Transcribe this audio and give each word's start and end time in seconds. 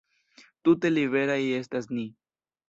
Tute 0.67 0.91
liberaj 0.95 1.37
estas 1.59 1.91
ni! 1.93 2.09